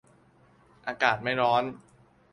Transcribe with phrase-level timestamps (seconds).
[0.87, 1.63] อากาศไม่ร้อน